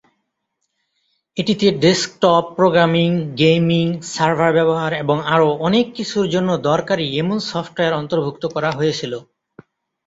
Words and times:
এটিতে 1.37 1.67
desktop, 1.83 2.43
programming, 2.57 3.09
gaming, 3.37 3.85
server 4.13 4.51
ব্যবহার 4.53 4.91
এবং 5.03 5.17
আরও 5.33 5.47
অনেক 5.67 5.85
কিছুর 5.97 6.25
জন্য 6.29 6.49
দরকারী 6.69 7.05
এমন 7.17 7.37
সফটওয়্যার 7.51 7.99
অন্তর্ভুক্ত 8.01 8.43
করা 8.55 8.69
হয়েছিল। 8.77 9.13